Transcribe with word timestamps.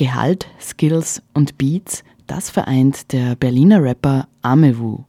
Gehalt, 0.00 0.46
Skills 0.58 1.20
und 1.34 1.58
Beats, 1.58 2.04
das 2.26 2.48
vereint 2.48 3.12
der 3.12 3.36
Berliner 3.36 3.82
Rapper 3.82 4.28
Amewu. 4.40 5.00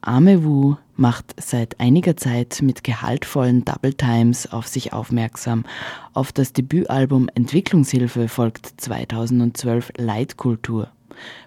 Amewu 0.00 0.76
macht 0.94 1.34
seit 1.42 1.80
einiger 1.80 2.16
Zeit 2.16 2.62
mit 2.62 2.84
gehaltvollen 2.84 3.64
Double 3.64 3.94
Times 3.94 4.46
auf 4.52 4.68
sich 4.68 4.92
aufmerksam. 4.92 5.64
Auf 6.14 6.30
das 6.30 6.52
Debütalbum 6.52 7.30
Entwicklungshilfe 7.34 8.28
folgt 8.28 8.80
2012 8.80 9.90
Leitkultur. 9.96 10.92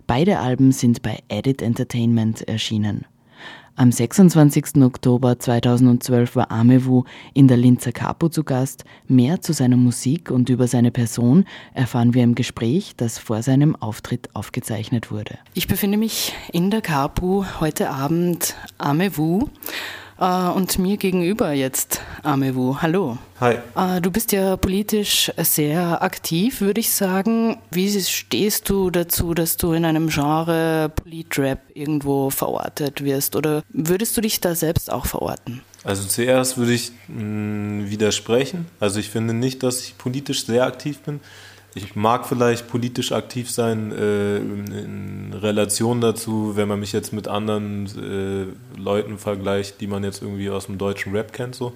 Beide 0.06 0.40
Alben 0.40 0.74
sind 0.74 1.02
bei 1.02 1.20
Edit 1.30 1.62
Entertainment 1.62 2.46
erschienen. 2.46 3.06
Am 3.78 3.92
26. 3.92 4.82
Oktober 4.84 5.38
2012 5.38 6.38
war 6.38 6.50
Amewu 6.50 7.04
in 7.34 7.50
der 7.50 7.58
Linzer 7.58 7.92
Capo 7.92 8.30
zu 8.30 8.46
Gast. 8.46 8.86
Mehr 9.10 9.42
zu 9.42 9.52
seiner 9.52 9.76
Musik 9.76 10.32
und 10.32 10.48
über 10.48 10.70
seine 10.70 10.92
Person 10.92 11.44
erfahren 11.74 12.14
wir 12.14 12.24
im 12.24 12.36
Gespräch, 12.36 12.94
das 12.96 13.18
vor 13.20 13.44
seinem 13.44 13.76
Auftritt 13.76 14.30
aufgezeichnet 14.34 15.12
wurde. 15.12 15.38
Ich 15.56 15.68
befinde 15.68 15.98
mich 15.98 16.32
in 16.54 16.72
der 16.72 16.80
Capo 16.80 17.46
heute 17.60 17.90
Abend 17.90 18.56
Amewu. 18.78 19.50
Äh, 20.20 20.50
und 20.50 20.80
mir 20.80 20.98
gegenüber 20.98 21.52
jetzt 21.52 22.02
Amewu. 22.24 22.78
Hallo. 22.82 23.18
Hi. 23.40 23.58
Äh, 23.76 24.02
du 24.02 24.12
bist 24.12 24.32
ja 24.32 24.56
politisch 24.58 25.32
sehr 25.38 26.02
aktiv, 26.02 26.62
würde 26.62 26.80
ich 26.80 26.92
sagen. 26.92 27.58
Wie 27.72 27.90
stehst 28.02 28.70
du 28.70 28.90
dazu, 28.90 29.34
dass 29.34 29.58
du 29.58 29.74
in 29.74 29.84
einem 29.86 30.08
Genre 30.08 30.92
Politrap 30.96 31.60
irgendwo 31.74 32.30
verortet 32.30 33.04
wirst? 33.04 33.36
Oder 33.36 33.64
würdest 33.70 34.16
du 34.16 34.22
dich 34.22 34.40
da 34.40 34.56
selbst 34.56 34.92
auch 34.92 35.06
verorten? 35.06 35.62
Also 35.84 36.08
zuerst 36.08 36.58
würde 36.58 36.74
ich 36.74 36.92
mh, 37.08 37.22
mm, 37.22 37.90
widersprechen. 37.90 38.66
Also 38.80 39.00
ich 39.00 39.10
finde 39.10 39.34
nicht, 39.34 39.64
dass 39.64 39.82
ich 39.82 39.98
politisch 39.98 40.46
sehr 40.46 40.66
aktiv 40.66 41.00
bin 41.00 41.20
ich 41.76 41.94
mag 41.94 42.26
vielleicht 42.26 42.70
politisch 42.70 43.12
aktiv 43.12 43.52
sein 43.52 43.92
äh, 43.92 44.38
in, 44.38 45.34
Relation 45.34 46.00
dazu, 46.00 46.56
wenn 46.56 46.70
man 46.70 46.80
mich 46.80 46.94
jetzt 46.94 47.12
mit 47.12 47.28
anderen 47.28 47.86
äh, 47.98 48.80
Leuten 48.80 49.18
vergleicht, 49.18 49.82
die 49.82 49.88
man 49.88 50.06
jetzt 50.06 50.22
irgendwie 50.22 50.50
aus 50.50 50.68
dem 50.68 50.78
deutschen 50.78 51.14
Rap 51.14 51.34
kennt, 51.34 51.54
so. 51.54 51.74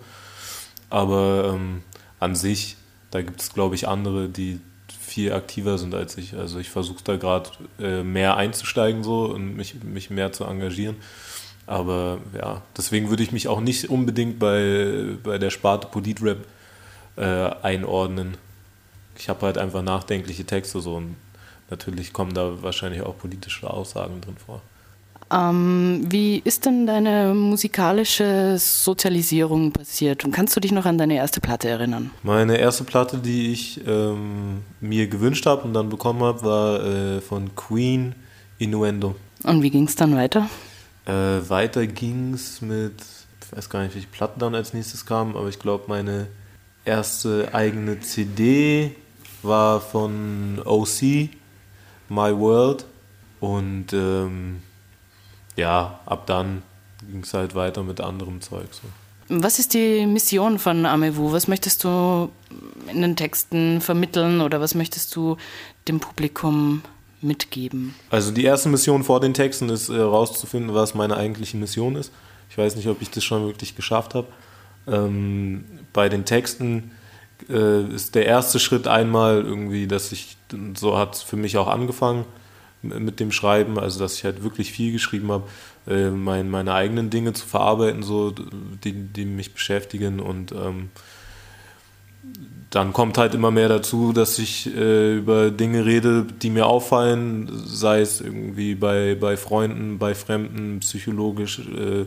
Aber 0.90 1.54
ähm, 1.54 1.84
an 2.20 2.34
sich, 2.34 2.78
da 3.12 3.22
gibt 3.22 3.42
es, 3.42 3.54
glaube 3.54 3.76
ich, 3.76 3.90
andere, 3.90 4.30
die 4.30 4.62
viel 4.88 5.34
aktiver 5.34 5.78
sind 5.78 5.94
als 5.94 6.18
ich. 6.18 6.34
Also 6.34 6.60
ich 6.60 6.70
versuche 6.70 7.04
da 7.04 7.18
gerade 7.18 7.50
äh, 7.80 8.02
mehr 8.02 8.38
einzusteigen 8.38 9.04
so 9.04 9.26
und 9.26 9.58
mich, 9.58 9.84
mich 9.84 10.10
mehr 10.10 10.32
zu 10.32 10.46
engagieren. 10.46 10.96
Aber 11.68 12.20
ja, 12.36 12.62
deswegen 12.78 13.10
würde 13.10 13.24
ich 13.24 13.34
mich 13.34 13.50
auch 13.50 13.60
nicht 13.60 13.90
unbedingt 13.90 14.40
bei, 14.40 15.18
bei 15.24 15.38
der 15.38 15.50
Sparte 15.50 15.88
Politrap 15.88 16.38
äh, 17.18 17.22
einordnen 17.62 18.38
ich 19.20 19.30
habe 19.30 19.46
halt 19.46 19.58
einfach 19.58 19.84
nachdenkliche 19.84 20.46
Texte 20.46 20.80
so 20.80 20.96
und 20.96 21.16
natürlich 21.70 22.14
kommen 22.14 22.34
da 22.34 22.64
wahrscheinlich 22.64 23.02
auch 23.02 23.18
politische 23.18 23.70
Aussagen 23.70 24.22
drin 24.22 24.38
vor. 24.44 24.62
Ähm, 25.32 26.06
wie 26.10 26.42
ist 26.44 26.66
denn 26.66 26.88
deine 26.88 27.36
musikalische 27.36 28.56
Sozialisierung 28.58 29.72
passiert? 29.72 30.26
Und 30.26 30.32
kannst 30.32 30.56
du 30.56 30.60
dich 30.60 30.72
noch 30.72 30.86
an 30.86 30.98
deine 30.98 31.16
erste 31.16 31.40
Platte 31.40 31.70
erinnern? 31.70 32.10
Meine 32.24 32.58
erste 32.58 32.84
Platte, 32.84 33.18
die 33.18 33.52
ich 33.52 33.80
ähm, 33.86 34.64
mir 34.80 35.08
gewünscht 35.08 35.46
habe 35.46 35.64
und 35.64 35.74
dann 35.74 35.90
bekommen 35.90 36.24
habe, 36.24 36.42
war 36.42 36.84
äh, 36.84 37.22
von 37.22 37.54
Queen 37.56 38.16
Innuendo. 38.58 39.16
Und 39.44 39.62
wie 39.62 39.70
ging 39.70 39.86
es 39.86 39.96
dann 39.96 40.16
weiter? 40.16 40.50
Äh, 41.06 41.12
weiter 41.48 41.86
ging 41.86 42.34
es 42.34 42.62
mit, 42.62 42.96
ich 43.46 43.58
weiß 43.58 43.70
gar 43.70 43.84
nicht, 43.84 43.94
welche 43.94 44.08
Platten 44.08 44.40
dann 44.40 44.56
als 44.56 44.74
nächstes 44.74 45.06
kamen, 45.06 45.36
aber 45.36 45.50
ich 45.50 45.60
glaube, 45.60 45.84
meine 45.88 46.28
erste 46.86 47.50
eigene 47.54 48.00
CD 48.00 48.96
war 49.44 49.82
von 49.82 50.62
OC, 50.64 51.30
My 52.10 52.38
World. 52.38 52.86
Und 53.40 53.94
ähm, 53.94 54.62
ja, 55.56 56.00
ab 56.06 56.26
dann 56.28 56.64
ging 57.10 57.22
es 57.22 57.34
halt 57.34 57.56
weiter 57.56 57.84
mit 57.84 58.02
anderem 58.02 58.42
Zeug. 58.42 58.68
So. 58.72 58.88
Was 59.30 59.60
ist 59.60 59.74
die 59.74 60.06
Mission 60.06 60.58
von 60.58 60.86
Amewu? 60.86 61.32
Was 61.32 61.48
möchtest 61.48 61.84
du 61.84 62.32
in 62.92 63.02
den 63.02 63.16
Texten 63.16 63.80
vermitteln 63.80 64.42
oder 64.42 64.60
was 64.60 64.74
möchtest 64.74 65.16
du 65.16 65.38
dem 65.88 66.00
Publikum 66.00 66.82
mitgeben? 67.22 67.94
Also 68.10 68.32
die 68.32 68.44
erste 68.44 68.70
Mission 68.70 69.04
vor 69.04 69.20
den 69.20 69.34
Texten 69.34 69.70
ist 69.70 69.90
herauszufinden, 69.90 70.72
äh, 70.72 70.74
was 70.74 70.96
meine 70.96 71.16
eigentliche 71.16 71.58
Mission 71.58 71.96
ist. 71.96 72.12
Ich 72.50 72.58
weiß 72.58 72.76
nicht, 72.76 72.88
ob 72.88 73.02
ich 73.02 73.12
das 73.12 73.24
schon 73.24 73.46
wirklich 73.46 73.76
geschafft 73.76 74.16
habe. 74.16 74.28
Ähm, 74.88 75.64
bei 75.94 76.10
den 76.10 76.26
Texten 76.26 76.92
äh, 77.50 77.84
ist 77.94 78.16
der 78.16 78.26
erste 78.26 78.60
Schritt 78.60 78.88
einmal 78.88 79.44
irgendwie, 79.44 79.88
dass 79.88 80.12
ich, 80.12 80.38
so 80.76 80.98
hat 80.98 81.16
es 81.16 81.22
für 81.22 81.38
mich 81.38 81.58
auch 81.58 81.68
angefangen 81.68 82.26
mit 82.82 83.20
dem 83.20 83.32
Schreiben, 83.32 83.78
also 83.78 84.00
dass 84.00 84.16
ich 84.16 84.24
halt 84.24 84.44
wirklich 84.44 84.72
viel 84.72 84.92
geschrieben 84.92 85.32
habe, 85.32 85.48
äh, 85.88 86.10
mein, 86.10 86.50
meine 86.50 86.74
eigenen 86.74 87.10
Dinge 87.10 87.34
zu 87.34 87.46
verarbeiten, 87.46 88.04
so, 88.04 88.32
die, 88.32 88.94
die 88.94 89.26
mich 89.26 89.54
beschäftigen 89.54 90.20
und 90.20 90.52
ähm, 90.52 90.90
dann 92.70 92.94
kommt 92.94 93.18
halt 93.18 93.34
immer 93.34 93.52
mehr 93.52 93.68
dazu, 93.68 94.14
dass 94.14 94.38
ich 94.38 94.74
äh, 94.76 95.18
über 95.18 95.50
Dinge 95.50 95.86
rede, 95.86 96.26
die 96.42 96.52
mir 96.52 96.68
auffallen, 96.68 97.50
sei 97.66 98.02
es 98.02 98.22
irgendwie 98.22 98.76
bei, 98.76 99.16
bei 99.20 99.38
Freunden, 99.38 99.98
bei 99.98 100.14
Fremden, 100.14 100.80
psychologisch, 100.80 101.60
äh, 101.60 102.06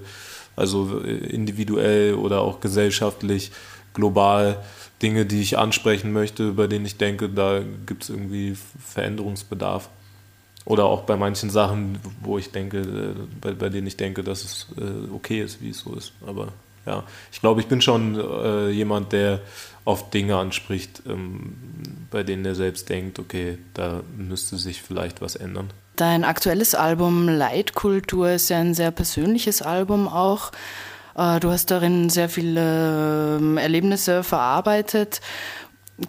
also 0.54 1.00
individuell 1.00 2.14
oder 2.14 2.42
auch 2.42 2.60
gesellschaftlich, 2.60 3.50
global. 3.94 4.62
Dinge, 5.02 5.26
die 5.26 5.40
ich 5.40 5.58
ansprechen 5.58 6.12
möchte, 6.12 6.52
bei 6.52 6.68
denen 6.68 6.86
ich 6.86 6.96
denke, 6.96 7.28
da 7.28 7.60
gibt 7.86 8.04
es 8.04 8.10
irgendwie 8.10 8.56
Veränderungsbedarf. 8.78 9.88
Oder 10.64 10.84
auch 10.84 11.02
bei 11.02 11.16
manchen 11.16 11.50
Sachen, 11.50 11.98
wo 12.20 12.38
ich 12.38 12.52
denke, 12.52 12.78
äh, 12.78 13.14
bei, 13.40 13.52
bei 13.52 13.68
denen 13.68 13.88
ich 13.88 13.96
denke, 13.96 14.22
dass 14.22 14.44
es 14.44 14.66
äh, 14.78 15.12
okay 15.12 15.42
ist, 15.42 15.60
wie 15.60 15.70
es 15.70 15.80
so 15.80 15.94
ist. 15.94 16.12
Aber 16.24 16.48
ja, 16.86 17.02
ich 17.32 17.40
glaube, 17.40 17.60
ich 17.60 17.66
bin 17.66 17.80
schon 17.80 18.18
äh, 18.18 18.70
jemand, 18.70 19.12
der 19.12 19.40
oft 19.84 20.14
Dinge 20.14 20.36
anspricht, 20.36 21.02
ähm, 21.08 21.56
bei 22.12 22.22
denen 22.22 22.44
er 22.44 22.54
selbst 22.54 22.88
denkt, 22.88 23.18
okay, 23.18 23.58
da 23.74 24.02
müsste 24.16 24.56
sich 24.56 24.82
vielleicht 24.82 25.20
was 25.20 25.34
ändern. 25.34 25.70
Dein 25.96 26.24
aktuelles 26.24 26.74
Album 26.74 27.28
Leitkultur 27.28 28.30
ist 28.30 28.48
ja 28.48 28.58
ein 28.58 28.74
sehr 28.74 28.92
persönliches 28.92 29.62
Album 29.62 30.08
auch. 30.08 30.52
Äh, 31.16 31.40
du 31.40 31.50
hast 31.50 31.70
darin 31.70 32.10
sehr 32.10 32.28
viele 32.28 33.38
ähm, 33.38 33.56
Erlebnisse 33.58 34.22
verarbeitet. 34.22 35.20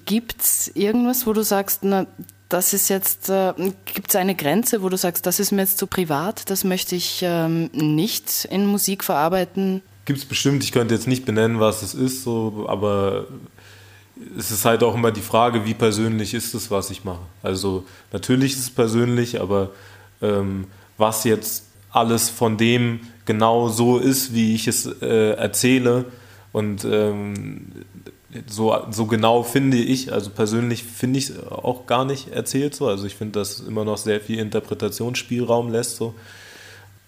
Gibt 0.06 0.42
es 0.42 0.72
irgendwas, 0.76 1.28
wo 1.28 1.34
du 1.34 1.44
sagst, 1.44 1.80
na, 1.84 2.08
das 2.50 2.74
ist 2.74 2.90
jetzt, 2.90 3.30
äh, 3.30 3.54
gibt 3.86 4.10
es 4.10 4.16
eine 4.16 4.36
Grenze, 4.36 4.82
wo 4.84 4.90
du 4.90 4.98
sagst, 4.98 5.26
das 5.26 5.40
ist 5.40 5.52
mir 5.52 5.62
jetzt 5.62 5.78
zu 5.78 5.88
privat, 5.88 6.50
das 6.50 6.64
möchte 6.64 6.96
ich 6.96 7.22
ähm, 7.24 7.70
nicht 7.74 8.46
in 8.46 8.66
Musik 8.66 9.04
verarbeiten? 9.04 9.82
Gibt 10.06 10.20
es 10.20 10.26
bestimmt, 10.26 10.64
ich 10.64 10.72
könnte 10.72 10.94
jetzt 10.94 11.08
nicht 11.08 11.26
benennen, 11.26 11.60
was 11.60 11.82
es 11.82 11.94
ist, 11.94 12.24
so, 12.24 12.66
aber 12.68 13.28
es 14.38 14.52
ist 14.52 14.66
halt 14.66 14.84
auch 14.84 14.96
immer 14.96 15.12
die 15.12 15.22
Frage, 15.22 15.66
wie 15.66 15.74
persönlich 15.74 16.34
ist 16.34 16.54
es, 16.54 16.70
was 16.70 16.92
ich 16.92 17.04
mache. 17.04 17.26
Also 17.42 17.86
natürlich 18.12 18.54
ist 18.54 18.60
es 18.60 18.70
persönlich, 18.70 19.42
aber 19.42 19.72
ähm, 20.22 20.68
was 20.98 21.24
jetzt 21.24 21.66
alles 21.94 22.30
von 22.30 22.58
dem 22.58 23.02
genau 23.26 23.70
so 23.70 24.00
ist, 24.00 24.34
wie 24.34 24.56
ich 24.56 24.68
es 24.68 24.86
äh, 24.86 25.32
erzähle. 25.36 26.06
Und 26.52 26.84
ähm, 26.86 27.68
so, 28.48 28.76
so 28.90 29.06
genau 29.06 29.44
finde 29.44 29.78
ich, 29.78 30.12
also 30.12 30.32
persönlich 30.32 30.84
finde 30.84 31.20
ich 31.20 31.30
es 31.30 31.48
auch 31.48 31.86
gar 31.86 32.04
nicht 32.04 32.30
erzählt 32.30 32.76
so. 32.76 32.88
Also 32.88 33.06
ich 33.06 33.16
finde, 33.16 33.40
dass 33.40 33.60
immer 33.60 33.86
noch 33.86 33.98
sehr 33.98 34.20
viel 34.20 34.40
Interpretationsspielraum 34.40 35.72
lässt 35.72 35.98
so. 35.98 36.16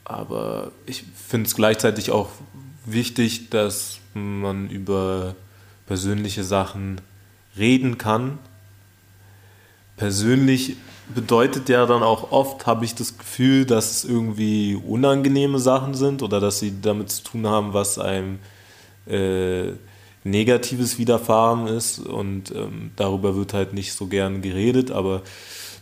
Aber 0.03 0.71
ich 0.85 1.03
finde 1.27 1.47
es 1.47 1.55
gleichzeitig 1.55 2.11
auch 2.11 2.29
wichtig, 2.85 3.49
dass 3.49 3.99
man 4.13 4.69
über 4.69 5.35
persönliche 5.87 6.43
Sachen 6.43 7.01
reden 7.57 7.97
kann. 7.97 8.37
Persönlich 9.97 10.77
bedeutet 11.13 11.69
ja 11.69 11.85
dann 11.85 12.03
auch 12.03 12.31
oft, 12.31 12.65
habe 12.65 12.85
ich 12.85 12.95
das 12.95 13.17
Gefühl, 13.17 13.65
dass 13.65 13.91
es 13.91 14.05
irgendwie 14.05 14.75
unangenehme 14.75 15.59
Sachen 15.59 15.93
sind 15.93 16.23
oder 16.23 16.39
dass 16.39 16.59
sie 16.59 16.81
damit 16.81 17.11
zu 17.11 17.23
tun 17.23 17.47
haben, 17.47 17.73
was 17.73 17.99
einem 17.99 18.39
äh, 19.07 19.73
Negatives 20.23 20.97
widerfahren 20.97 21.67
ist 21.67 21.99
und 21.99 22.51
ähm, 22.51 22.91
darüber 22.95 23.35
wird 23.35 23.53
halt 23.53 23.73
nicht 23.73 23.93
so 23.93 24.07
gern 24.07 24.41
geredet, 24.41 24.89
aber 24.89 25.21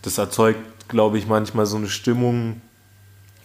das 0.01 0.17
erzeugt, 0.17 0.59
glaube 0.89 1.17
ich, 1.17 1.27
manchmal 1.27 1.65
so 1.65 1.77
eine 1.77 1.87
Stimmung 1.87 2.61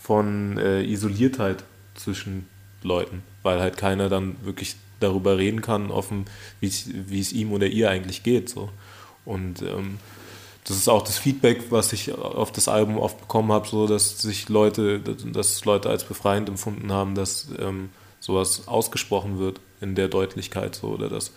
von 0.01 0.59
äh, 0.59 0.83
Isoliertheit 0.83 1.63
zwischen 1.95 2.49
Leuten, 2.83 3.23
weil 3.43 3.61
halt 3.61 3.77
keiner 3.77 4.09
dann 4.09 4.37
wirklich 4.43 4.77
darüber 5.01 5.39
reden 5.39 5.63
kann, 5.63 5.91
offen, 5.91 6.25
wie 6.61 7.21
es 7.21 7.33
ihm 7.33 7.53
oder 7.53 7.67
ihr 7.67 7.91
eigentlich 7.91 8.23
geht. 8.23 8.49
So. 8.49 8.71
Und 9.25 9.63
ähm, 9.63 9.99
das 10.69 10.77
ist 10.77 10.89
auch 10.89 11.03
das 11.03 11.17
Feedback, 11.17 11.71
was 11.71 11.95
ich 11.95 12.13
auf 12.13 12.53
das 12.53 12.69
Album 12.69 12.99
oft 12.99 13.19
bekommen 13.19 13.53
habe, 13.53 13.67
so 13.67 13.87
dass 13.87 14.19
sich 14.19 14.51
Leute, 14.51 15.01
dass 15.01 15.65
Leute 15.65 15.89
als 15.89 16.05
befreiend 16.05 16.51
empfunden 16.51 16.93
haben, 16.93 17.15
dass 17.15 17.49
ähm, 17.59 17.89
sowas 18.21 18.69
ausgesprochen 18.69 19.39
wird 19.39 19.61
in 19.81 19.95
der 19.95 20.09
Deutlichkeit, 20.09 20.75
so 20.75 20.89
oder 20.89 21.09
dass 21.09 21.33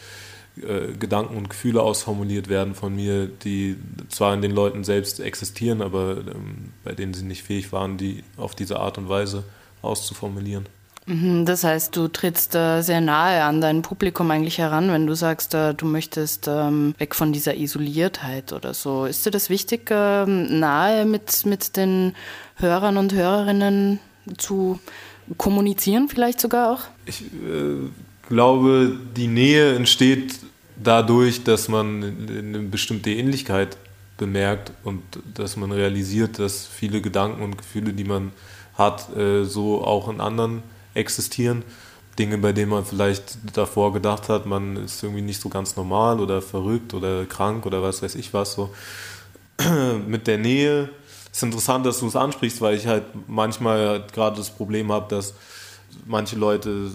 äh, 0.57 0.92
Gedanken 1.00 1.38
und 1.38 1.50
Gefühle 1.50 1.81
ausformuliert 1.81 2.50
werden 2.50 2.75
von 2.75 2.94
mir, 2.94 3.28
die 3.28 3.78
zwar 4.10 4.33
in 4.33 4.42
den 4.42 4.51
Leuten 4.51 4.83
selbst 4.83 5.22
existieren, 5.22 5.81
aber 5.81 6.18
ähm, 6.18 6.74
bei 6.84 6.92
denen 6.92 7.13
sie 7.13 7.24
nicht 7.24 7.44
fähig 7.44 7.72
waren, 7.72 7.98
die 7.98 8.25
auf 8.36 8.54
diese 8.54 8.81
Art 8.81 8.98
und 8.98 9.07
Weise 9.07 9.45
auszuformulieren. 9.81 10.66
Mhm, 11.07 11.45
das 11.45 11.63
heißt, 11.63 11.95
du 11.95 12.07
trittst 12.07 12.53
äh, 12.53 12.81
sehr 12.81 13.01
nahe 13.01 13.44
an 13.44 13.59
dein 13.59 13.81
Publikum 13.81 14.30
eigentlich 14.30 14.59
heran, 14.59 14.92
wenn 14.92 15.07
du 15.07 15.15
sagst, 15.15 15.53
äh, 15.53 15.74
du 15.74 15.86
möchtest 15.86 16.48
ähm, 16.48 16.94
weg 17.00 17.15
von 17.15 17.33
dieser 17.33 17.56
Isoliertheit 17.56 18.53
oder 18.53 18.74
so. 18.74 19.06
Ist 19.06 19.25
dir 19.25 19.31
das 19.31 19.50
wichtig, 19.50 19.89
äh, 19.89 20.25
nahe 20.25 21.06
mit, 21.06 21.45
mit 21.45 21.75
den 21.75 22.13
Hörern 22.56 22.98
und 22.98 23.13
Hörerinnen 23.13 24.00
zu 24.38 24.80
kommunizieren, 25.38 26.07
vielleicht 26.07 26.39
sogar 26.39 26.71
auch? 26.71 26.81
Ich 27.07 27.24
äh, 27.24 27.89
glaube, 28.30 28.95
die 29.18 29.27
Nähe 29.27 29.75
entsteht 29.75 30.36
dadurch, 30.81 31.44
dass 31.44 31.68
man 31.68 32.03
eine 32.03 32.59
bestimmte 32.59 33.09
Ähnlichkeit 33.09 33.77
bemerkt 34.18 34.71
und 34.83 35.01
dass 35.33 35.57
man 35.57 35.71
realisiert, 35.71 36.38
dass 36.38 36.68
viele 36.68 37.01
Gedanken 37.01 37.42
und 37.42 37.57
Gefühle, 37.57 37.94
die 37.94 38.03
man 38.03 38.31
hat, 38.75 39.07
so 39.44 39.83
auch 39.83 40.09
in 40.09 40.21
anderen 40.21 40.63
existieren. 40.93 41.63
Dinge, 42.19 42.38
bei 42.38 42.51
denen 42.51 42.71
man 42.71 42.85
vielleicht 42.85 43.38
davor 43.57 43.93
gedacht 43.93 44.29
hat, 44.29 44.45
man 44.45 44.75
ist 44.77 45.01
irgendwie 45.01 45.21
nicht 45.21 45.41
so 45.41 45.49
ganz 45.49 45.75
normal 45.75 46.19
oder 46.19 46.41
verrückt 46.41 46.93
oder 46.93 47.25
krank 47.25 47.65
oder 47.65 47.81
was 47.81 48.01
weiß 48.01 48.15
ich 48.15 48.33
was. 48.33 48.53
So. 48.53 48.73
Mit 50.07 50.27
der 50.27 50.38
Nähe 50.38 50.89
ist 51.31 51.43
interessant, 51.43 51.85
dass 51.85 51.99
du 51.99 52.07
es 52.07 52.15
ansprichst, 52.15 52.59
weil 52.61 52.75
ich 52.75 52.88
halt 52.88 53.05
manchmal 53.27 54.05
gerade 54.11 54.38
das 54.38 54.49
Problem 54.49 54.91
habe, 54.91 55.07
dass 55.07 55.33
manche 56.05 56.35
Leute 56.35 56.91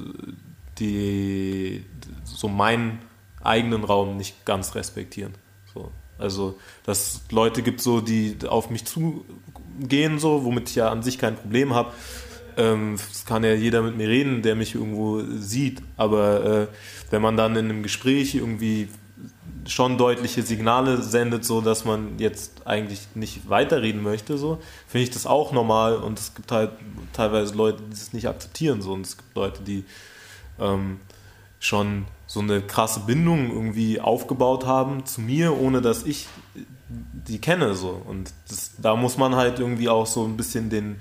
die 0.78 1.84
so 2.24 2.48
meinen 2.48 2.98
eigenen 3.42 3.84
Raum 3.84 4.16
nicht 4.16 4.44
ganz 4.44 4.74
respektieren. 4.74 5.34
So. 5.72 5.90
Also, 6.18 6.58
dass 6.84 7.22
Leute 7.30 7.62
gibt, 7.62 7.80
so, 7.80 8.00
die 8.00 8.36
auf 8.46 8.70
mich 8.70 8.84
zugehen, 8.84 10.18
so, 10.18 10.44
womit 10.44 10.70
ich 10.70 10.76
ja 10.76 10.90
an 10.90 11.02
sich 11.02 11.18
kein 11.18 11.36
Problem 11.36 11.74
habe 11.74 11.92
ähm, 12.56 12.96
kann 13.26 13.44
ja 13.44 13.52
jeder 13.54 13.82
mit 13.82 13.96
mir 13.96 14.08
reden, 14.08 14.42
der 14.42 14.54
mich 14.54 14.74
irgendwo 14.74 15.22
sieht. 15.38 15.82
Aber 15.96 16.44
äh, 16.44 16.66
wenn 17.10 17.22
man 17.22 17.36
dann 17.36 17.56
in 17.56 17.66
einem 17.66 17.82
Gespräch 17.82 18.34
irgendwie 18.34 18.88
schon 19.66 19.98
deutliche 19.98 20.42
Signale 20.42 21.02
sendet, 21.02 21.44
so 21.44 21.60
dass 21.60 21.84
man 21.84 22.18
jetzt 22.18 22.66
eigentlich 22.66 23.08
nicht 23.14 23.48
weiterreden 23.48 24.02
möchte, 24.02 24.38
so 24.38 24.60
finde 24.86 25.04
ich 25.04 25.10
das 25.10 25.26
auch 25.26 25.52
normal. 25.52 25.96
Und 25.96 26.18
es 26.18 26.34
gibt 26.34 26.52
halt 26.52 26.70
teilweise 27.12 27.54
Leute, 27.54 27.82
die 27.82 27.90
das 27.90 28.12
nicht 28.12 28.28
akzeptieren, 28.28 28.82
so 28.82 28.92
und 28.92 29.06
es 29.06 29.16
gibt 29.16 29.34
Leute, 29.34 29.62
die 29.62 29.84
ähm, 30.60 31.00
schon 31.58 32.06
so 32.26 32.40
eine 32.40 32.60
krasse 32.60 33.00
Bindung 33.00 33.50
irgendwie 33.50 34.00
aufgebaut 34.00 34.66
haben 34.66 35.06
zu 35.06 35.20
mir, 35.20 35.58
ohne 35.58 35.80
dass 35.80 36.04
ich 36.04 36.28
die 36.88 37.40
kenne 37.40 37.74
so 37.74 38.00
und 38.06 38.32
das, 38.48 38.72
da 38.78 38.94
muss 38.94 39.16
man 39.16 39.34
halt 39.34 39.58
irgendwie 39.58 39.88
auch 39.88 40.06
so 40.06 40.24
ein 40.24 40.36
bisschen 40.36 40.70
den 40.70 40.96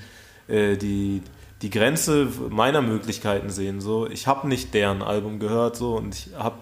äh, 0.48 0.78
die 0.78 1.22
die 1.62 1.69
Grenze 1.69 2.28
meiner 2.50 2.81
Möglichkeiten 2.81 3.50
sehen. 3.50 3.81
So, 3.81 4.07
ich 4.07 4.28
habe 4.28 4.48
nicht 4.48 4.74
deren 4.74 5.02
Album 5.02 5.40
gehört 5.40 5.75
so 5.75 5.96
und 5.96 6.13
ich 6.13 6.30
habe 6.38 6.57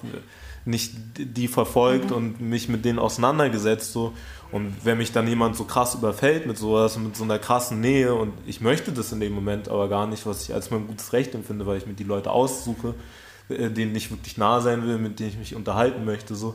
nicht 0.65 0.93
die 1.17 1.47
verfolgt 1.47 2.11
mhm. 2.11 2.15
und 2.15 2.41
mich 2.41 2.69
mit 2.69 2.85
denen 2.85 2.99
auseinandergesetzt 2.99 3.91
so. 3.91 4.13
Und 4.51 4.73
wenn 4.83 4.99
mich 4.99 5.11
dann 5.11 5.27
jemand 5.27 5.55
so 5.55 5.63
krass 5.63 5.95
überfällt 5.95 6.45
mit 6.45 6.57
sowas, 6.57 6.97
mit 6.97 7.15
so 7.15 7.23
einer 7.23 7.39
krassen 7.39 7.81
Nähe 7.81 8.13
und 8.13 8.33
ich 8.45 8.61
möchte 8.61 8.91
das 8.91 9.11
in 9.11 9.19
dem 9.19 9.33
Moment 9.33 9.67
aber 9.67 9.89
gar 9.89 10.05
nicht, 10.05 10.27
was 10.27 10.43
ich 10.43 10.53
als 10.53 10.69
mein 10.69 10.85
gutes 10.85 11.11
Recht 11.11 11.33
empfinde, 11.33 11.65
weil 11.65 11.77
ich 11.77 11.87
mir 11.87 11.95
die 11.95 12.03
Leute 12.03 12.31
aussuche, 12.31 12.93
äh, 13.49 13.69
denen 13.69 13.95
ich 13.95 14.11
wirklich 14.11 14.37
nah 14.37 14.61
sein 14.61 14.85
will, 14.85 14.99
mit 14.99 15.19
denen 15.19 15.29
ich 15.29 15.37
mich 15.39 15.55
unterhalten 15.55 16.05
möchte, 16.05 16.35
so, 16.35 16.53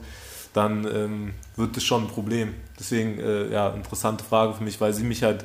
dann 0.52 0.86
ähm, 0.86 1.34
wird 1.56 1.76
das 1.76 1.84
schon 1.84 2.04
ein 2.04 2.08
Problem. 2.08 2.54
Deswegen, 2.78 3.18
äh, 3.18 3.50
ja, 3.52 3.70
interessante 3.70 4.24
Frage 4.24 4.54
für 4.54 4.64
mich, 4.64 4.80
weil 4.80 4.94
sie 4.94 5.04
mich 5.04 5.24
halt 5.24 5.44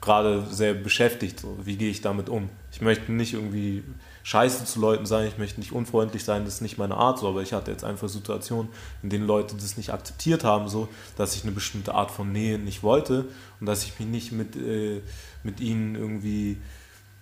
gerade 0.00 0.46
sehr 0.50 0.74
beschäftigt. 0.74 1.40
So. 1.40 1.58
Wie 1.62 1.76
gehe 1.76 1.90
ich 1.90 2.00
damit 2.00 2.28
um? 2.28 2.48
Ich 2.72 2.80
möchte 2.80 3.12
nicht 3.12 3.34
irgendwie 3.34 3.82
scheiße 4.22 4.64
zu 4.64 4.80
Leuten 4.80 5.06
sein, 5.06 5.26
ich 5.26 5.38
möchte 5.38 5.60
nicht 5.60 5.72
unfreundlich 5.72 6.24
sein, 6.24 6.44
das 6.44 6.54
ist 6.54 6.60
nicht 6.60 6.78
meine 6.78 6.96
Art 6.96 7.18
so, 7.18 7.28
aber 7.28 7.42
ich 7.42 7.52
hatte 7.52 7.70
jetzt 7.70 7.84
einfach 7.84 8.08
Situationen, 8.08 8.70
in 9.02 9.10
denen 9.10 9.26
Leute 9.26 9.56
das 9.56 9.76
nicht 9.76 9.92
akzeptiert 9.92 10.44
haben, 10.44 10.68
so, 10.68 10.88
dass 11.16 11.34
ich 11.34 11.42
eine 11.42 11.52
bestimmte 11.52 11.94
Art 11.94 12.10
von 12.10 12.30
Nähe 12.30 12.58
nicht 12.58 12.82
wollte 12.82 13.26
und 13.60 13.66
dass 13.66 13.84
ich 13.84 13.98
mich 13.98 14.08
nicht 14.08 14.32
mit, 14.32 14.56
äh, 14.56 15.00
mit 15.42 15.60
ihnen 15.60 15.94
irgendwie 15.94 16.58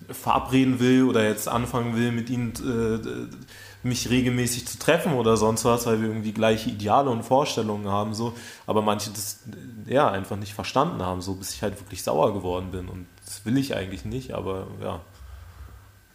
verabreden 0.08 0.80
will 0.80 1.04
oder 1.04 1.26
jetzt 1.26 1.48
anfangen 1.48 1.96
will, 1.96 2.12
mit 2.12 2.30
ihnen 2.30 2.52
äh, 2.54 3.36
mich 3.82 4.10
regelmäßig 4.10 4.66
zu 4.66 4.78
treffen 4.78 5.14
oder 5.14 5.36
sonst 5.36 5.64
was, 5.64 5.86
weil 5.86 6.00
wir 6.00 6.08
irgendwie 6.08 6.32
gleiche 6.32 6.70
Ideale 6.70 7.10
und 7.10 7.22
Vorstellungen 7.22 7.88
haben, 7.88 8.14
so, 8.14 8.34
aber 8.66 8.82
manche 8.82 9.10
das 9.10 9.40
ja 9.86 10.10
einfach 10.10 10.36
nicht 10.36 10.54
verstanden 10.54 11.02
haben, 11.02 11.22
so 11.22 11.34
bis 11.34 11.54
ich 11.54 11.62
halt 11.62 11.78
wirklich 11.80 12.02
sauer 12.02 12.34
geworden 12.34 12.70
bin. 12.70 12.88
Und 12.88 13.06
das 13.24 13.44
will 13.44 13.56
ich 13.56 13.76
eigentlich 13.76 14.04
nicht, 14.04 14.34
aber 14.34 14.66
ja, 14.82 15.00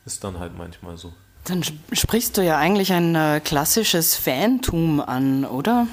ist 0.06 0.24
dann 0.24 0.40
halt 0.40 0.58
manchmal 0.58 0.98
so. 0.98 1.14
Dann 1.46 1.64
sprichst 1.92 2.38
du 2.38 2.42
ja 2.42 2.58
eigentlich 2.58 2.94
ein 2.94 3.16
äh, 3.16 3.42
klassisches 3.44 4.16
Fantum 4.16 5.02
an, 5.02 5.46
oder? 5.46 5.88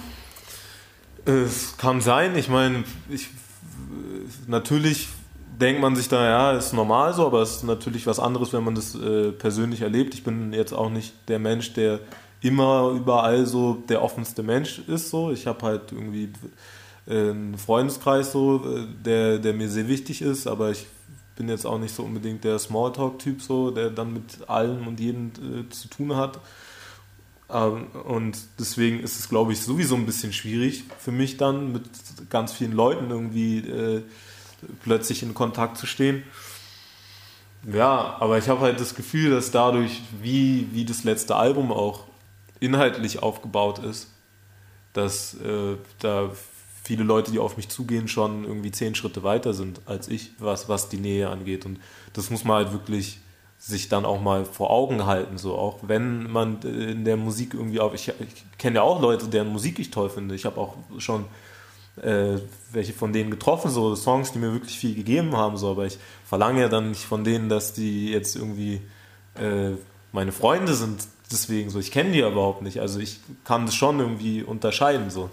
Es 1.25 1.77
kann 1.77 2.01
sein. 2.01 2.37
Ich 2.37 2.49
meine, 2.49 2.85
ich, 3.09 3.29
natürlich 4.47 5.09
denkt 5.61 5.81
man 5.81 5.97
sich 5.97 6.09
da, 6.09 6.25
ja, 6.25 6.53
ist 6.53 6.73
normal 6.73 7.15
so, 7.15 7.27
aber 7.27 7.43
es 7.43 7.57
ist 7.57 7.65
natürlich 7.65 8.07
was 8.07 8.19
anderes, 8.19 8.53
wenn 8.53 8.65
man 8.65 8.75
das 8.75 8.95
äh, 8.95 9.33
persönlich 9.33 9.83
erlebt. 9.83 10.15
Ich 10.15 10.25
bin 10.25 10.53
jetzt 10.53 10.73
auch 10.73 10.91
nicht 10.91 11.15
der 11.29 11.39
Mensch, 11.39 11.73
der 11.75 12.01
immer 12.41 12.93
überall 12.95 13.47
so 13.47 13.75
der 13.89 14.03
offenste 14.03 14.43
Mensch 14.43 14.81
ist. 14.87 15.11
So. 15.11 15.31
Ich 15.31 15.47
habe 15.47 15.65
halt 15.65 15.93
irgendwie 15.93 16.33
äh, 17.07 17.31
einen 17.31 17.59
Freundeskreis, 17.59 18.33
so, 18.33 18.65
äh, 18.65 18.87
der, 19.05 19.39
der 19.39 19.53
mir 19.53 19.69
sehr 19.69 19.89
wichtig 19.89 20.23
ist, 20.23 20.47
aber 20.47 20.71
ich 20.71 20.87
bin 21.37 21.49
jetzt 21.49 21.67
auch 21.67 21.79
nicht 21.79 21.95
so 21.95 22.03
unbedingt 22.03 22.45
der 22.45 22.59
Smalltalk-Typ, 22.59 23.41
so, 23.41 23.71
der 23.71 23.91
dann 23.91 24.13
mit 24.13 24.49
allem 24.49 24.87
und 24.87 25.01
jedem 25.01 25.29
äh, 25.29 25.71
zu 25.71 25.89
tun 25.89 26.17
hat. 26.17 26.41
Ähm, 27.51 27.87
und 28.05 28.39
deswegen 28.59 29.01
ist 29.01 29.19
es, 29.19 29.29
glaube 29.29 29.53
ich, 29.53 29.61
sowieso 29.61 29.95
ein 29.95 30.07
bisschen 30.07 30.33
schwierig 30.33 30.85
für 30.99 31.13
mich 31.13 31.37
dann 31.37 31.73
mit 31.73 31.83
ganz 32.31 32.53
vielen 32.53 32.73
Leuten 32.73 33.11
irgendwie 33.11 33.59
äh, 33.59 34.03
plötzlich 34.83 35.23
in 35.23 35.35
Kontakt 35.35 35.79
zu 35.79 35.87
stehen. 35.87 36.23
Ja, 37.71 38.17
aber 38.21 38.39
ich 38.39 38.49
habe 38.49 38.61
halt 38.61 38.81
das 38.81 38.95
Gefühl, 38.95 39.31
dass 39.31 39.51
dadurch, 39.51 40.01
wie, 40.23 40.69
wie 40.73 40.85
das 40.85 41.05
letzte 41.05 41.37
Album 41.37 41.73
auch 41.73 42.05
inhaltlich 42.59 43.23
aufgebaut 43.23 43.79
ist, 43.81 44.09
dass 44.93 45.35
äh, 45.35 45.77
da 45.99 46.31
viele 46.83 47.05
Leute, 47.05 47.31
die 47.31 47.39
auf 47.39 47.57
mich 47.57 47.69
zugehen, 47.69 48.09
schon 48.09 48.45
irgendwie 48.45 48.73
zehn 48.73 48.95
Schritte 48.95 49.23
weiter 49.23 49.55
sind 49.55 49.81
als 49.87 50.09
ich, 50.09 50.33
was, 50.39 50.69
was 50.69 50.89
die 50.89 50.97
Nähe 50.97 51.29
angeht. 51.29 51.67
Und 51.67 51.79
das 52.15 52.31
muss 52.31 52.45
man 52.45 52.65
halt 52.65 52.73
wirklich 52.73 53.21
sich 53.59 53.91
dann 53.91 54.07
auch 54.07 54.23
mal 54.23 54.47
vor 54.47 54.71
Augen 54.71 55.05
halten, 55.05 55.37
so 55.37 55.55
auch 55.55 55.81
wenn 55.83 56.31
man 56.31 56.63
in 56.63 57.05
der 57.05 57.19
Musik 57.19 57.53
irgendwie 57.53 57.79
auf. 57.79 57.93
Ich, 57.93 58.09
ich 58.09 58.59
kenne 58.59 58.77
ja 58.77 58.83
auch 58.83 59.03
Leute, 59.03 59.29
deren 59.29 59.49
Musik 59.49 59.79
ich 59.79 59.91
toll 59.91 60.09
finde. 60.09 60.35
Ich 60.35 60.47
habe 60.47 60.59
auch 60.59 60.77
schon 60.97 61.27
äh, 61.97 62.39
welche 62.73 62.93
von 62.93 63.13
denen 63.13 63.31
getroffen, 63.31 63.71
so 63.71 63.95
Songs, 63.95 64.33
die 64.33 64.39
mir 64.39 64.53
wirklich 64.53 64.79
viel 64.79 64.95
gegeben 64.95 65.37
haben, 65.37 65.57
so, 65.57 65.71
aber 65.71 65.87
ich 65.87 65.99
verlange 66.25 66.61
ja 66.61 66.69
dann 66.69 66.91
nicht 66.91 67.05
von 67.05 67.25
denen, 67.25 67.49
dass 67.49 67.73
die 67.73 68.11
jetzt 68.11 68.37
irgendwie 68.37 68.81
äh, 69.35 69.73
meine 70.13 70.33
Freunde 70.33 70.75
sind, 70.75 71.07
deswegen 71.31 71.71
so, 71.71 71.79
ich 71.79 71.91
kenne 71.91 72.13
die 72.13 72.21
überhaupt 72.21 72.63
nicht, 72.63 72.81
also 72.81 72.99
ich 73.01 73.21
kann 73.45 73.67
das 73.67 73.75
schon 73.75 74.01
irgendwie 74.01 74.43
unterscheiden, 74.43 75.11
so. 75.11 75.31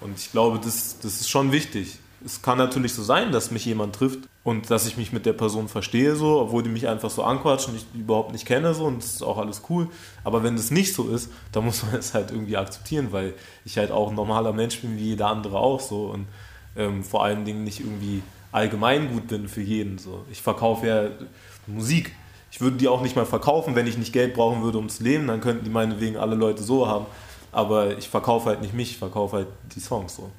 Und 0.00 0.18
ich 0.18 0.32
glaube, 0.32 0.58
das, 0.62 0.98
das 0.98 1.20
ist 1.20 1.30
schon 1.30 1.52
wichtig 1.52 1.98
es 2.24 2.42
kann 2.42 2.58
natürlich 2.58 2.94
so 2.94 3.02
sein, 3.02 3.32
dass 3.32 3.50
mich 3.50 3.64
jemand 3.66 3.94
trifft 3.94 4.20
und 4.44 4.70
dass 4.70 4.86
ich 4.86 4.96
mich 4.96 5.12
mit 5.12 5.26
der 5.26 5.34
Person 5.34 5.68
verstehe, 5.68 6.16
so, 6.16 6.40
obwohl 6.40 6.62
die 6.62 6.70
mich 6.70 6.88
einfach 6.88 7.10
so 7.10 7.22
anquatscht 7.22 7.68
und 7.68 7.76
ich 7.76 7.84
die 7.92 8.00
überhaupt 8.00 8.32
nicht 8.32 8.46
kenne, 8.46 8.74
so, 8.74 8.86
und 8.86 9.02
das 9.02 9.14
ist 9.14 9.22
auch 9.22 9.38
alles 9.38 9.62
cool. 9.68 9.88
Aber 10.22 10.42
wenn 10.42 10.56
das 10.56 10.70
nicht 10.70 10.94
so 10.94 11.08
ist, 11.08 11.30
dann 11.52 11.64
muss 11.64 11.82
man 11.82 11.94
es 11.98 12.14
halt 12.14 12.30
irgendwie 12.30 12.56
akzeptieren, 12.56 13.08
weil 13.10 13.34
ich 13.64 13.76
halt 13.78 13.90
auch 13.90 14.08
ein 14.08 14.14
normaler 14.14 14.52
Mensch 14.52 14.80
bin, 14.80 14.96
wie 14.96 15.10
jeder 15.10 15.28
andere 15.28 15.58
auch, 15.58 15.80
so, 15.80 16.06
und 16.06 16.26
ähm, 16.76 17.04
vor 17.04 17.24
allen 17.24 17.44
Dingen 17.44 17.62
nicht 17.62 17.80
irgendwie 17.80 18.22
allgemein 18.52 19.12
gut 19.12 19.28
bin 19.28 19.48
für 19.48 19.62
jeden, 19.62 19.98
so. 19.98 20.24
Ich 20.30 20.40
verkaufe 20.40 20.86
ja 20.86 21.08
Musik. 21.66 22.14
Ich 22.50 22.60
würde 22.60 22.76
die 22.76 22.88
auch 22.88 23.02
nicht 23.02 23.16
mal 23.16 23.26
verkaufen, 23.26 23.74
wenn 23.74 23.86
ich 23.86 23.98
nicht 23.98 24.12
Geld 24.12 24.34
brauchen 24.34 24.62
würde, 24.62 24.78
um 24.78 24.88
zu 24.88 25.02
leben, 25.02 25.26
dann 25.26 25.40
könnten 25.40 25.64
die 25.64 25.70
meinetwegen 25.70 26.16
alle 26.16 26.36
Leute 26.36 26.62
so 26.62 26.86
haben. 26.86 27.06
Aber 27.50 27.98
ich 27.98 28.08
verkaufe 28.08 28.48
halt 28.48 28.62
nicht 28.62 28.74
mich, 28.74 28.92
ich 28.92 28.98
verkaufe 28.98 29.36
halt 29.36 29.48
die 29.74 29.80
Songs 29.80 30.16
so. 30.16 30.30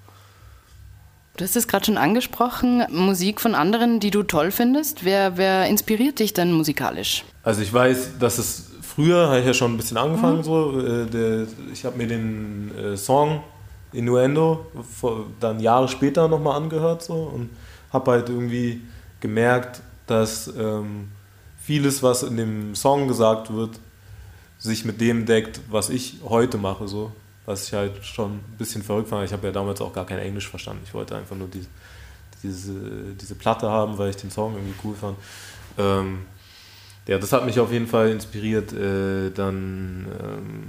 Du 1.38 1.44
hast 1.44 1.58
es 1.58 1.68
gerade 1.68 1.86
schon 1.86 1.98
angesprochen, 1.98 2.86
Musik 2.90 3.42
von 3.42 3.56
anderen, 3.56 4.00
die 4.00 4.10
du 4.10 4.24
toll 4.24 4.52
findest. 4.52 5.04
Wer, 5.04 5.36
wer 5.36 5.68
inspiriert 5.68 6.20
dich 6.20 6.34
denn 6.34 6.54
musikalisch? 6.54 7.26
Also 7.44 7.62
ich 7.62 7.74
weiß, 7.74 8.20
dass 8.20 8.38
es 8.38 8.72
früher, 8.82 9.28
habe 9.28 9.40
ich 9.40 9.46
ja 9.46 9.54
schon 9.54 9.74
ein 9.74 9.78
bisschen 9.78 9.98
angefangen, 9.98 10.38
mhm. 10.38 10.44
so, 10.44 10.80
äh, 10.80 11.06
der, 11.06 11.48
ich 11.74 11.84
habe 11.84 11.98
mir 11.98 12.08
den 12.08 12.72
äh, 12.78 12.96
Song 12.96 13.44
Innuendo 13.92 14.66
vor, 14.98 15.26
dann 15.42 15.60
Jahre 15.60 15.90
später 15.90 16.30
nochmal 16.30 16.56
angehört 16.56 17.04
so, 17.04 17.14
und 17.14 17.50
habe 17.92 18.12
halt 18.12 18.30
irgendwie 18.30 18.82
gemerkt, 19.20 19.82
dass 20.08 20.48
ähm, 20.58 21.10
vieles, 21.60 22.02
was 22.02 22.24
in 22.24 22.38
dem 22.38 22.76
Song 22.76 23.10
gesagt 23.10 23.54
wird, 23.54 23.80
sich 24.58 24.86
mit 24.86 25.02
dem 25.02 25.26
deckt, 25.26 25.60
was 25.70 25.90
ich 25.90 26.20
heute 26.24 26.58
mache. 26.58 26.88
So. 26.88 27.12
Was 27.46 27.68
ich 27.68 27.74
halt 27.74 28.04
schon 28.04 28.36
ein 28.36 28.56
bisschen 28.58 28.82
verrückt 28.82 29.10
fand. 29.10 29.26
Ich 29.26 29.34
habe 29.34 29.48
ja 29.48 29.54
damals 29.54 29.82
auch 29.82 29.94
gar 29.94 30.06
kein 30.06 30.20
Englisch 30.20 30.50
verstanden. 30.50 30.82
Ich 30.86 30.94
wollte 30.94 31.16
einfach 31.16 31.36
nur 31.36 31.48
diese, 31.48 31.68
diese, 32.44 32.74
diese 33.20 33.36
Platte 33.36 33.70
haben, 33.70 33.98
weil 33.98 34.10
ich 34.10 34.18
den 34.18 34.32
Song 34.32 34.54
irgendwie 34.54 34.74
cool 34.84 34.96
fand. 34.96 35.18
Ähm, 35.78 36.26
ja, 37.08 37.20
das 37.20 37.32
hat 37.34 37.46
mich 37.46 37.60
auf 37.60 37.72
jeden 37.72 37.88
Fall 37.88 38.10
inspiriert. 38.10 38.74
Äh, 38.74 39.30
dann, 39.32 40.08
ähm, 40.20 40.68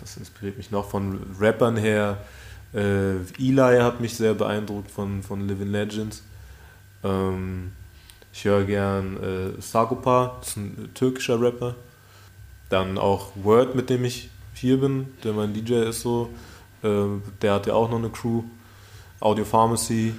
was 0.00 0.16
inspiriert 0.16 0.56
mich 0.56 0.70
noch? 0.70 0.88
Von 0.88 1.20
Rappern 1.40 1.76
her. 1.76 2.18
Äh, 2.72 3.16
Eli 3.38 3.80
hat 3.80 4.00
mich 4.00 4.16
sehr 4.16 4.34
beeindruckt 4.34 4.90
von, 4.90 5.22
von 5.22 5.46
Living 5.48 5.70
Legends. 5.70 6.22
Ähm, 7.02 7.72
ich 8.32 8.44
höre 8.44 8.64
gern 8.64 9.16
äh, 9.22 9.60
Sagopa, 9.62 10.38
das 10.40 10.50
ist 10.50 10.56
ein 10.56 10.90
türkischer 10.94 11.40
Rapper. 11.40 11.74
Dann 12.68 12.98
auch 12.98 13.30
Word, 13.36 13.74
mit 13.74 13.90
dem 13.90 14.04
ich 14.04 14.30
hier 14.54 14.80
bin, 14.80 15.14
der 15.22 15.32
mein 15.32 15.52
DJ 15.52 15.74
ist 15.88 16.00
so. 16.00 16.30
Äh, 16.82 17.20
der 17.42 17.54
hat 17.54 17.66
ja 17.66 17.74
auch 17.74 17.90
noch 17.90 17.98
eine 17.98 18.10
Crew. 18.10 18.42
Audio 19.20 19.44
Pharmacy, 19.44 20.14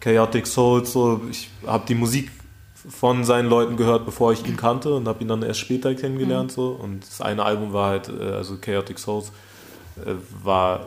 Chaotic 0.00 0.46
Souls, 0.46 0.92
so. 0.92 1.22
Ich 1.30 1.50
habe 1.66 1.86
die 1.86 1.94
Musik 1.94 2.30
von 2.88 3.24
seinen 3.24 3.48
Leuten 3.48 3.76
gehört, 3.76 4.04
bevor 4.04 4.32
ich 4.32 4.46
ihn 4.46 4.56
kannte 4.56 4.94
und 4.94 5.08
habe 5.08 5.22
ihn 5.22 5.28
dann 5.28 5.42
erst 5.42 5.60
später 5.60 5.94
kennengelernt. 5.94 6.52
Mhm. 6.52 6.54
So. 6.54 6.68
Und 6.70 7.06
das 7.06 7.20
eine 7.20 7.44
Album 7.44 7.72
war 7.72 7.90
halt, 7.90 8.08
äh, 8.08 8.32
also 8.32 8.58
Chaotic 8.58 8.98
Souls, 8.98 9.32
äh, 10.04 10.12
war, 10.42 10.86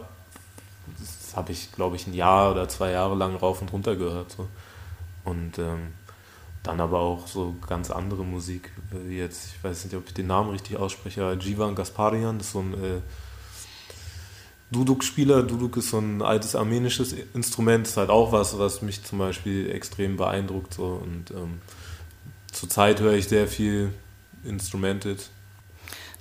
das 0.99 1.35
habe 1.35 1.51
ich, 1.51 1.71
glaube 1.71 1.95
ich, 1.95 2.07
ein 2.07 2.13
Jahr 2.13 2.51
oder 2.51 2.67
zwei 2.69 2.91
Jahre 2.91 3.15
lang 3.15 3.35
rauf 3.35 3.61
und 3.61 3.73
runter 3.73 3.95
gehört. 3.95 4.31
So. 4.31 4.47
Und 5.25 5.57
ähm, 5.59 5.93
dann 6.63 6.81
aber 6.81 6.99
auch 6.99 7.27
so 7.27 7.55
ganz 7.67 7.89
andere 7.89 8.23
Musik, 8.23 8.71
wie 8.91 9.17
jetzt, 9.17 9.53
ich 9.55 9.63
weiß 9.63 9.85
nicht, 9.85 9.95
ob 9.95 10.07
ich 10.07 10.13
den 10.13 10.27
Namen 10.27 10.49
richtig 10.49 10.77
ausspreche, 10.77 11.37
Jivan 11.39 11.75
Gasparian, 11.75 12.37
das 12.37 12.47
ist 12.47 12.53
so 12.53 12.59
ein 12.59 12.73
äh, 12.73 13.01
Duduk-Spieler. 14.71 15.43
Duduk 15.43 15.77
ist 15.77 15.89
so 15.89 15.99
ein 15.99 16.21
altes 16.21 16.55
armenisches 16.55 17.15
Instrument, 17.33 17.87
ist 17.87 17.97
halt 17.97 18.09
auch 18.09 18.31
was, 18.31 18.59
was 18.59 18.81
mich 18.81 19.03
zum 19.03 19.19
Beispiel 19.19 19.71
extrem 19.71 20.17
beeindruckt. 20.17 20.75
So. 20.75 21.01
Und 21.03 21.31
ähm, 21.31 21.59
zurzeit 22.51 22.99
höre 22.99 23.13
ich 23.13 23.27
sehr 23.27 23.47
viel 23.47 23.91
Instrumented. 24.43 25.29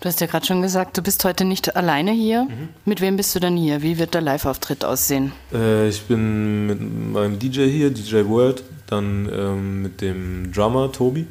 Du 0.01 0.09
hast 0.09 0.21
ja 0.21 0.29
gerade 0.29 0.47
schon 0.47 0.63
gesagt, 0.63 0.97
du 0.97 1.03
bist 1.03 1.25
heute 1.25 1.45
nicht 1.45 1.75
alleine 1.75 2.13
hier. 2.13 2.45
Mhm. 2.45 2.69
Mit 2.85 3.01
wem 3.01 3.17
bist 3.17 3.35
du 3.35 3.41
denn 3.41 3.57
hier? 3.57 3.83
Wie 3.83 3.99
wird 3.99 4.15
der 4.15 4.21
Live-Auftritt 4.21 4.85
aussehen? 4.85 5.33
Äh, 5.53 5.89
ich 5.89 6.03
bin 6.03 6.67
mit 6.69 7.13
meinem 7.13 7.39
DJ 7.39 7.69
hier, 7.69 7.91
DJ 7.91 8.25
World, 8.27 8.63
dann 8.89 9.29
ähm, 9.33 9.83
mit 9.83 10.01
dem 10.01 10.53
Drummer 10.53 10.91
Tobi 10.91 11.27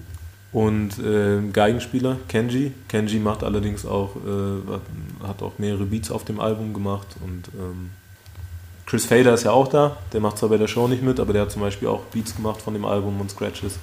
und 0.52 0.98
äh, 1.00 1.42
Geigenspieler 1.52 2.18
Kenji. 2.28 2.72
Kenji 2.88 3.20
macht 3.20 3.44
allerdings 3.44 3.86
auch, 3.86 4.16
äh, 4.16 5.28
hat 5.28 5.42
auch 5.42 5.54
mehrere 5.58 5.86
Beats 5.86 6.10
auf 6.10 6.24
dem 6.24 6.40
Album 6.40 6.74
gemacht 6.74 7.08
und 7.24 7.50
ähm, 7.60 7.92
Chris 8.86 9.06
Fader 9.06 9.34
ist 9.34 9.44
ja 9.44 9.52
auch 9.52 9.68
da. 9.68 9.98
Der 10.14 10.22
macht 10.22 10.38
zwar 10.38 10.50
bei 10.50 10.58
der 10.58 10.68
Show 10.68 10.88
nicht 10.88 11.04
mit, 11.04 11.20
aber 11.20 11.34
der 11.34 11.44
hat 11.44 11.52
zum 11.52 11.62
Beispiel 11.62 11.90
auch 11.90 12.04
Beats 12.06 12.36
gemacht 12.36 12.62
von 12.62 12.74
dem 12.74 12.86
Album 12.86 13.20
und 13.20 13.30
Scratches. 13.30 13.74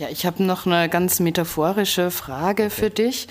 Ja, 0.00 0.08
ich 0.08 0.26
habe 0.26 0.42
noch 0.42 0.66
eine 0.66 0.88
ganz 0.88 1.20
metaphorische 1.20 2.10
Frage 2.10 2.70
für 2.70 2.90
dich. 2.90 3.28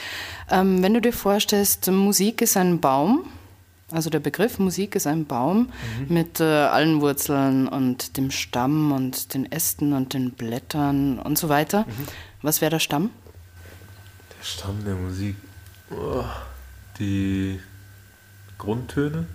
Ähm, 0.50 0.82
wenn 0.82 0.94
du 0.94 1.02
dir 1.02 1.12
vorstellst, 1.12 1.90
Musik 1.92 2.42
ist 2.42 2.56
ein 2.56 2.80
Baum, 2.80 3.26
also 3.92 4.10
der 4.10 4.20
Begriff 4.20 4.60
Musik 4.60 4.96
ist 4.96 5.08
ein 5.08 5.26
Baum 5.26 5.70
mhm. 6.08 6.14
mit 6.14 6.40
äh, 6.40 6.44
allen 6.44 7.02
Wurzeln 7.02 7.68
und 7.68 8.18
dem 8.18 8.32
Stamm 8.32 8.92
und 8.92 9.34
den 9.34 9.52
Ästen 9.52 9.94
und 9.94 10.14
den 10.14 10.32
Blättern 10.32 11.20
und 11.20 11.38
so 11.38 11.50
weiter. 11.50 11.86
Mhm. 11.88 12.08
Was 12.42 12.62
wäre 12.62 12.72
der 12.72 12.80
Stamm? 12.80 13.10
Der 14.38 14.46
Stamm 14.46 14.86
der 14.86 14.96
Musik. 14.96 15.36
Oh, 15.92 16.24
die 17.00 17.60
Grundtöne. 18.58 19.26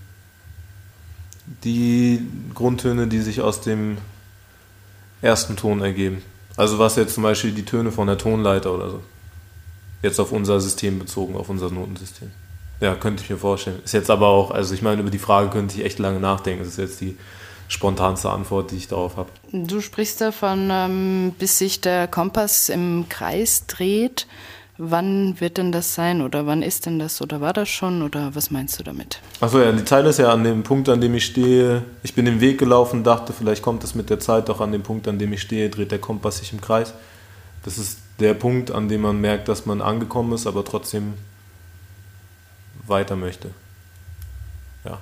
Die 1.64 2.26
Grundtöne, 2.54 3.06
die 3.06 3.20
sich 3.20 3.40
aus 3.40 3.60
dem 3.60 3.98
ersten 5.20 5.56
Ton 5.56 5.80
ergeben. 5.80 6.22
Also 6.56 6.78
was 6.78 6.96
jetzt 6.96 7.14
zum 7.14 7.22
Beispiel 7.22 7.52
die 7.52 7.64
Töne 7.64 7.90
von 7.90 8.06
der 8.06 8.18
Tonleiter 8.18 8.72
oder 8.72 8.90
so. 8.90 9.02
Jetzt 10.02 10.20
auf 10.20 10.32
unser 10.32 10.60
System 10.60 10.98
bezogen, 10.98 11.34
auf 11.34 11.48
unser 11.48 11.70
Notensystem. 11.70 12.30
Ja, 12.80 12.94
könnte 12.94 13.22
ich 13.22 13.30
mir 13.30 13.36
vorstellen. 13.36 13.80
Ist 13.84 13.94
jetzt 13.94 14.10
aber 14.10 14.28
auch, 14.28 14.50
also 14.50 14.74
ich 14.74 14.82
meine, 14.82 15.00
über 15.00 15.10
die 15.10 15.18
Frage 15.18 15.50
könnte 15.50 15.78
ich 15.78 15.84
echt 15.84 15.98
lange 15.98 16.20
nachdenken. 16.20 16.64
Das 16.64 16.72
ist 16.72 16.78
jetzt 16.78 17.00
die 17.00 17.16
spontanste 17.68 18.30
Antwort, 18.30 18.70
die 18.70 18.76
ich 18.76 18.88
darauf 18.88 19.16
habe. 19.16 19.30
Du 19.52 19.80
sprichst 19.80 20.20
davon, 20.20 20.68
ähm, 20.70 21.34
bis 21.38 21.58
sich 21.58 21.80
der 21.80 22.08
Kompass 22.08 22.68
im 22.68 23.06
Kreis 23.08 23.66
dreht. 23.66 24.26
Wann 24.76 25.40
wird 25.40 25.56
denn 25.56 25.70
das 25.70 25.94
sein 25.94 26.20
oder 26.20 26.46
wann 26.46 26.60
ist 26.60 26.86
denn 26.86 26.98
das 26.98 27.22
oder 27.22 27.40
war 27.40 27.52
das 27.52 27.68
schon 27.68 28.02
oder 28.02 28.34
was 28.34 28.50
meinst 28.50 28.80
du 28.80 28.82
damit? 28.82 29.20
Achso, 29.40 29.60
ja, 29.60 29.70
die 29.70 29.84
Zeile 29.84 30.08
ist 30.08 30.18
ja 30.18 30.32
an 30.32 30.42
dem 30.42 30.64
Punkt, 30.64 30.88
an 30.88 31.00
dem 31.00 31.14
ich 31.14 31.26
stehe. 31.26 31.84
Ich 32.02 32.14
bin 32.14 32.24
den 32.24 32.40
Weg 32.40 32.58
gelaufen, 32.58 33.04
dachte, 33.04 33.32
vielleicht 33.32 33.62
kommt 33.62 33.84
es 33.84 33.94
mit 33.94 34.10
der 34.10 34.18
Zeit 34.18 34.48
doch 34.48 34.60
an 34.60 34.72
dem 34.72 34.82
Punkt, 34.82 35.06
an 35.06 35.20
dem 35.20 35.32
ich 35.32 35.42
stehe, 35.42 35.70
dreht 35.70 35.92
der 35.92 36.00
Kompass 36.00 36.38
sich 36.38 36.52
im 36.52 36.60
Kreis. 36.60 36.92
Das 37.64 37.78
ist 37.78 37.98
der 38.18 38.34
Punkt, 38.34 38.72
an 38.72 38.88
dem 38.88 39.02
man 39.02 39.20
merkt, 39.20 39.48
dass 39.48 39.64
man 39.64 39.80
angekommen 39.80 40.32
ist, 40.32 40.48
aber 40.48 40.64
trotzdem 40.64 41.14
weiter 42.86 43.16
möchte. 43.16 43.50
Ja. 44.84 44.98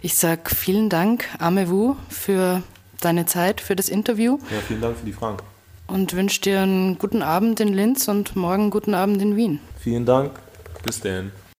Ich 0.00 0.14
sage 0.14 0.54
vielen 0.54 0.88
Dank, 0.88 1.28
Amewu, 1.38 1.96
für 2.08 2.62
deine 3.00 3.26
Zeit, 3.26 3.60
für 3.60 3.76
das 3.76 3.88
Interview. 3.88 4.38
Ja, 4.50 4.60
vielen 4.60 4.80
Dank 4.80 4.98
für 4.98 5.06
die 5.06 5.12
Fragen 5.12 5.38
und 5.86 6.14
wünsche 6.14 6.40
dir 6.40 6.60
einen 6.60 6.98
guten 6.98 7.22
Abend 7.22 7.60
in 7.60 7.72
Linz 7.72 8.08
und 8.08 8.36
morgen 8.36 8.62
einen 8.62 8.70
guten 8.70 8.94
Abend 8.94 9.22
in 9.22 9.36
Wien. 9.36 9.60
Vielen 9.80 10.04
Dank. 10.04 10.32
Bis 10.84 11.00
dann. 11.00 11.32